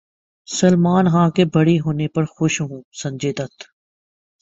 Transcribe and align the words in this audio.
سلمان 0.47 1.05
خان 1.11 1.31
کے 1.31 1.45
بری 1.53 1.79
ہونے 1.79 2.07
پر 2.07 2.25
خوش 2.25 2.61
ہوں 2.61 2.81
سنجے 2.93 3.31
دت 3.33 3.63